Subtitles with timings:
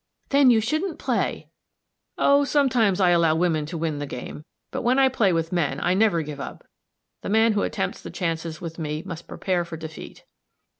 [0.29, 1.51] "Then you shouldn't play!"
[2.17, 5.79] "Oh, sometimes I allow women to win the game; but when I play with men,
[5.79, 6.65] I never give up.
[7.21, 10.23] The man who attempts the chances with me must prepare for defeat."